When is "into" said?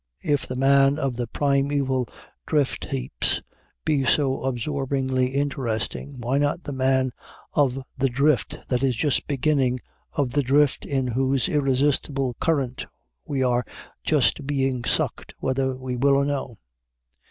10.87-11.11